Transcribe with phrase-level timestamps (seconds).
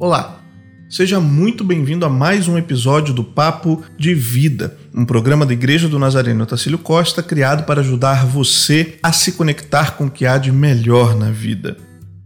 [0.00, 0.40] Olá,
[0.88, 5.90] seja muito bem-vindo a mais um episódio do Papo de Vida, um programa da Igreja
[5.90, 10.38] do Nazareno Tacílio Costa criado para ajudar você a se conectar com o que há
[10.38, 11.76] de melhor na vida.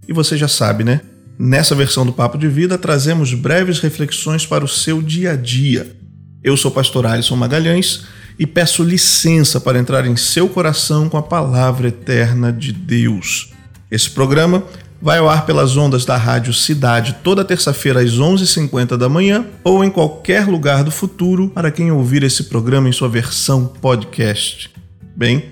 [0.07, 1.01] E você já sabe, né?
[1.37, 5.97] Nessa versão do Papo de Vida trazemos breves reflexões para o seu dia a dia.
[6.45, 8.05] Eu sou o pastor Alisson Magalhães
[8.39, 13.53] e peço licença para entrar em seu coração com a palavra eterna de Deus.
[13.91, 14.63] Esse programa
[15.01, 19.85] vai ao ar pelas ondas da Rádio Cidade toda terça-feira às 11h50 da manhã ou
[19.85, 24.71] em qualquer lugar do futuro para quem ouvir esse programa em sua versão podcast.
[25.17, 25.45] Bem,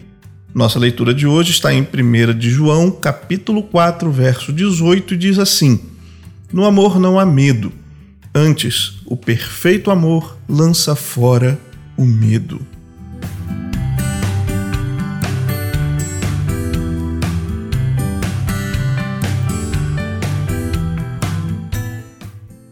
[0.54, 5.38] nossa leitura de hoje está em 1 de João, capítulo 4, verso 18 e diz
[5.38, 5.80] assim:
[6.52, 7.72] No amor não há medo,
[8.34, 11.58] antes o perfeito amor lança fora
[11.96, 12.60] o medo.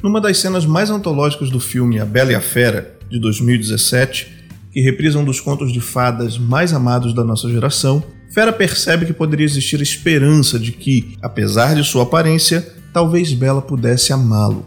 [0.02, 4.32] Numa das cenas mais antológicas do filme A Bela e a Fera, de 2017,
[4.72, 9.12] que reprisa um dos contos de fadas mais amados da nossa geração, Fera percebe que
[9.12, 14.64] poderia existir esperança de que, apesar de sua aparência, talvez Bela pudesse amá-lo.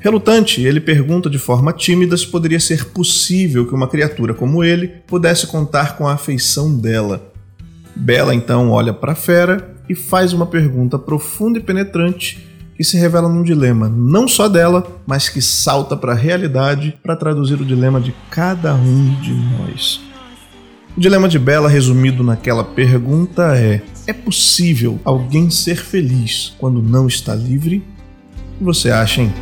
[0.00, 4.88] Relutante, ele pergunta de forma tímida se poderia ser possível que uma criatura como ele
[5.06, 7.32] pudesse contar com a afeição dela.
[7.94, 12.48] Bela então olha para fera e faz uma pergunta profunda e penetrante
[12.78, 17.16] que se revela num dilema não só dela, mas que salta para a realidade para
[17.16, 20.00] traduzir o dilema de cada um de nós.
[20.96, 27.08] O dilema de Bela, resumido naquela pergunta, é: é possível alguém ser feliz quando não
[27.08, 27.82] está livre?
[28.60, 29.32] Você acha, hein?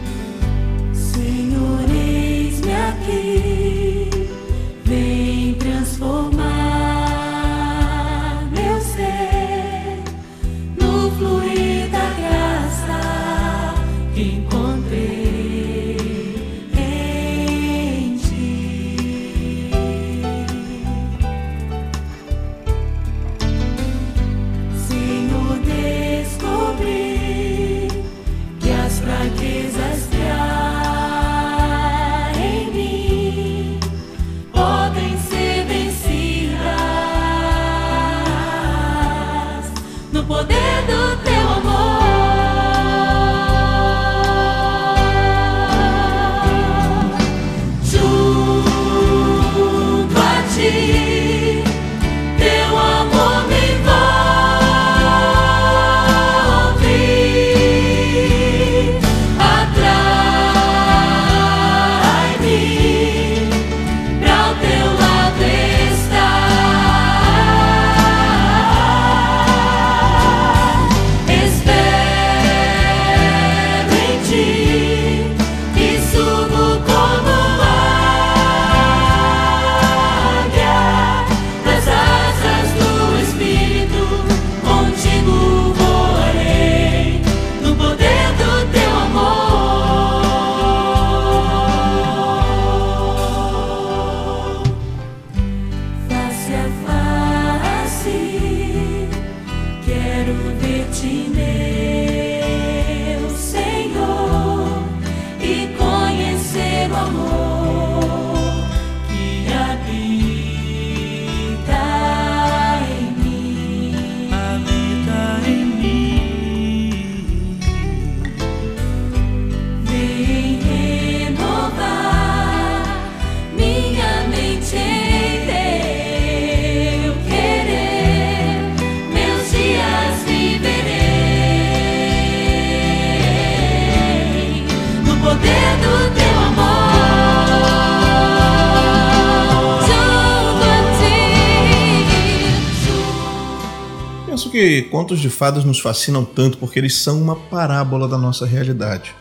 [144.56, 149.14] Que contos de fadas nos fascinam tanto porque eles são uma parábola da nossa realidade.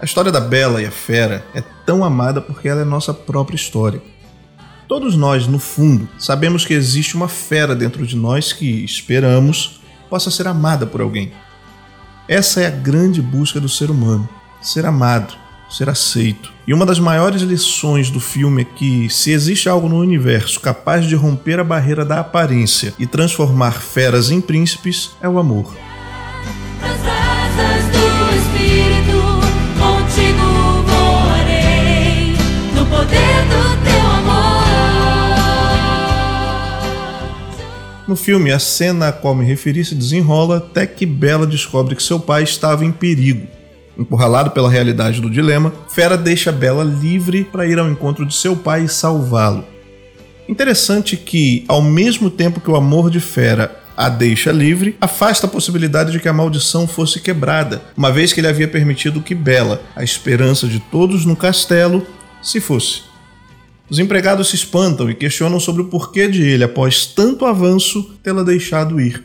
[0.00, 3.54] A história da Bela e a Fera é tão amada porque ela é nossa própria
[3.54, 4.02] história.
[4.88, 9.80] Todos nós, no fundo, sabemos que existe uma fera dentro de nós que esperamos
[10.10, 11.30] possa ser amada por alguém.
[12.26, 14.28] Essa é a grande busca do ser humano:
[14.60, 15.32] ser amado,
[15.72, 16.52] ser aceito.
[16.66, 21.06] E uma das maiores lições do filme é que, se existe algo no universo capaz
[21.06, 25.74] de romper a barreira da aparência e transformar feras em príncipes, é o amor.
[38.06, 42.02] No filme, a cena a qual me referi se desenrola até que Bella descobre que
[42.02, 43.46] seu pai estava em perigo
[44.02, 48.56] Empurralado pela realidade do dilema, Fera deixa Bela livre para ir ao encontro de seu
[48.56, 49.64] pai e salvá-lo.
[50.48, 55.50] Interessante que, ao mesmo tempo que o amor de Fera a deixa livre, afasta a
[55.50, 59.80] possibilidade de que a maldição fosse quebrada, uma vez que ele havia permitido que Bela,
[59.94, 62.04] a esperança de todos no castelo,
[62.42, 63.02] se fosse.
[63.88, 68.42] Os empregados se espantam e questionam sobre o porquê de ele, após tanto avanço, tê-la
[68.42, 69.22] deixado ir.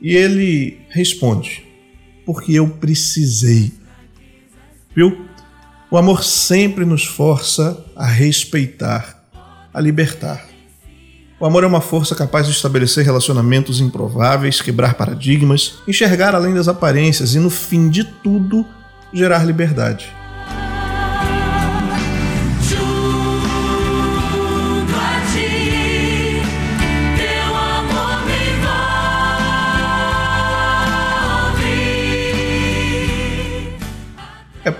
[0.00, 1.64] E ele responde:
[2.24, 3.79] Porque eu precisei.
[4.94, 5.26] Viu?
[5.90, 9.24] O amor sempre nos força a respeitar,
[9.72, 10.46] a libertar.
[11.38, 16.68] O amor é uma força capaz de estabelecer relacionamentos improváveis, quebrar paradigmas, enxergar além das
[16.68, 18.66] aparências e, no fim de tudo,
[19.12, 20.19] gerar liberdade.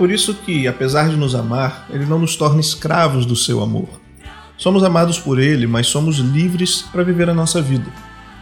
[0.01, 3.87] Por isso que, apesar de nos amar, ele não nos torna escravos do seu amor.
[4.57, 7.85] Somos amados por ele, mas somos livres para viver a nossa vida.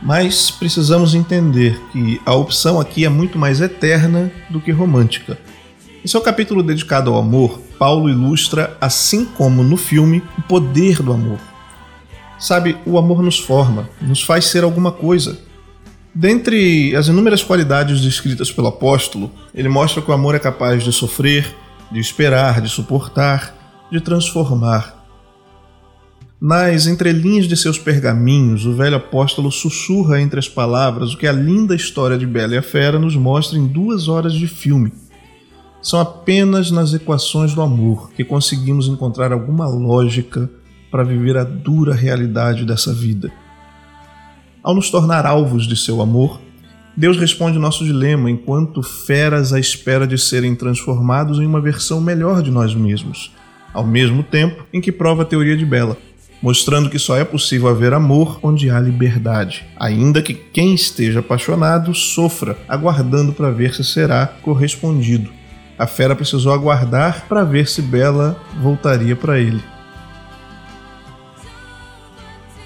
[0.01, 5.37] Mas precisamos entender que a opção aqui é muito mais eterna do que romântica.
[6.05, 11.13] Em seu capítulo dedicado ao amor, Paulo ilustra, assim como no filme, o poder do
[11.13, 11.41] amor.
[12.39, 15.41] Sabe, o amor nos forma, nos faz ser alguma coisa,
[16.15, 20.93] Dentre as inúmeras qualidades descritas pelo apóstolo, ele mostra que o amor é capaz de
[20.93, 21.55] sofrer,
[21.93, 23.55] de esperar, de suportar,
[23.91, 24.99] de transformar.
[26.41, 31.33] Nas entrelinhas de seus pergaminhos, o velho apóstolo sussurra entre as palavras o que a
[31.33, 34.93] linda história de Bela e a Fera nos mostra em duas horas de filme.
[35.83, 40.49] São apenas nas equações do amor que conseguimos encontrar alguma lógica
[40.91, 43.33] para viver a dura realidade dessa vida.
[44.69, 46.39] Ao nos tornar alvos de seu amor,
[46.95, 52.43] Deus responde nosso dilema enquanto feras à espera de serem transformados em uma versão melhor
[52.43, 53.33] de nós mesmos,
[53.73, 55.97] ao mesmo tempo em que prova a teoria de Bela,
[56.43, 61.95] mostrando que só é possível haver amor onde há liberdade, ainda que quem esteja apaixonado
[61.95, 65.31] sofra, aguardando para ver se será correspondido.
[65.79, 69.63] A fera precisou aguardar para ver se Bela voltaria para ele.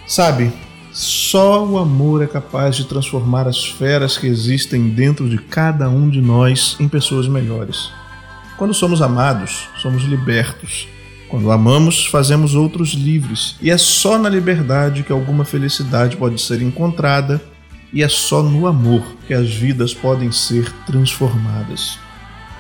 [0.05, 0.53] Sabe,
[0.93, 6.11] só o amor é capaz de transformar as feras que existem dentro de cada um
[6.11, 7.91] de nós em pessoas melhores.
[8.59, 10.87] Quando somos amados, somos libertos.
[11.31, 13.57] Quando amamos, fazemos outros livres.
[13.63, 17.41] E é só na liberdade que alguma felicidade pode ser encontrada,
[17.91, 21.99] e é só no amor que as vidas podem ser transformadas.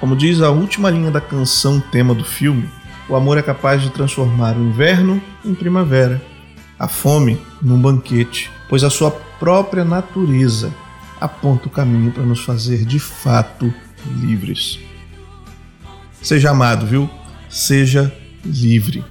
[0.01, 2.67] Como diz a última linha da canção tema do filme,
[3.11, 6.32] o amor é capaz de transformar o inverno em primavera
[6.83, 10.75] a fome num banquete, pois a sua própria natureza
[11.21, 13.73] aponta o caminho para nos fazer de fato
[14.05, 14.81] livres.
[16.21, 17.09] Seja amado, viu?
[17.49, 18.13] Seja
[18.45, 19.05] livre.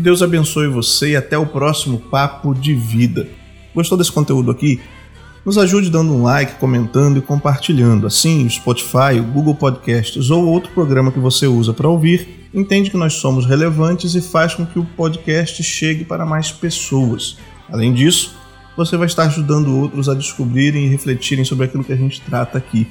[0.00, 3.28] Que Deus abençoe você e até o próximo Papo de Vida.
[3.74, 4.80] Gostou desse conteúdo aqui?
[5.44, 8.06] Nos ajude dando um like, comentando e compartilhando.
[8.06, 12.88] Assim, o Spotify, o Google Podcasts ou outro programa que você usa para ouvir entende
[12.88, 17.36] que nós somos relevantes e faz com que o podcast chegue para mais pessoas.
[17.70, 18.34] Além disso,
[18.78, 22.56] você vai estar ajudando outros a descobrirem e refletirem sobre aquilo que a gente trata
[22.56, 22.88] aqui.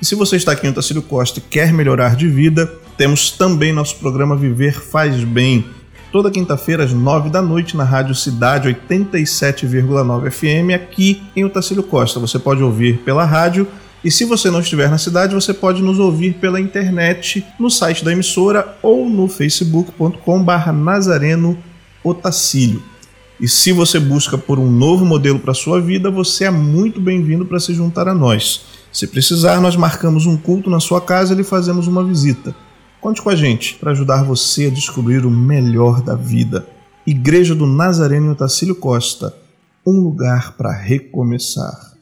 [0.00, 3.72] E se você está aqui no Tacílio Costa e quer melhorar de vida, temos também
[3.72, 5.64] nosso programa Viver Faz Bem
[6.14, 12.20] toda quinta-feira às nove da noite na Rádio Cidade 87,9 FM aqui em Otacílio Costa.
[12.20, 13.66] Você pode ouvir pela rádio
[14.04, 18.04] e se você não estiver na cidade, você pode nos ouvir pela internet no site
[18.04, 21.58] da emissora ou no facebook.com/barra Nazareno
[22.04, 22.80] Otacílio.
[23.40, 27.44] E se você busca por um novo modelo para sua vida, você é muito bem-vindo
[27.44, 28.66] para se juntar a nós.
[28.92, 32.54] Se precisar, nós marcamos um culto na sua casa e lhe fazemos uma visita.
[33.04, 36.66] Conte com a gente para ajudar você a descobrir o melhor da vida.
[37.06, 39.36] Igreja do Nazareno Otacílio Costa
[39.86, 41.93] um lugar para recomeçar.